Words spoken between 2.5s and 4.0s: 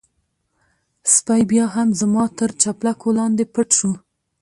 چپلکو لاندې پټ شو.